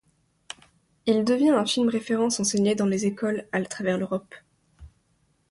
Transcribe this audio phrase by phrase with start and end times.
[1.05, 4.33] Il devient un film référence enseigné dans les écoles à travers l'Europe.